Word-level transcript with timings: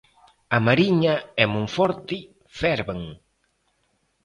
A 0.55 0.57
Mariña 0.67 1.13
e 1.41 1.43
Monforte 1.53 2.17
ferven. 2.59 3.01